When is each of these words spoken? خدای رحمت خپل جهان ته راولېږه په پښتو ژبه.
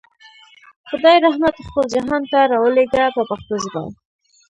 خدای 0.89 1.17
رحمت 1.25 1.55
خپل 1.67 1.85
جهان 1.93 2.21
ته 2.31 2.39
راولېږه 2.51 3.03
په 3.15 3.21
پښتو 3.29 3.53
ژبه. 3.63 3.83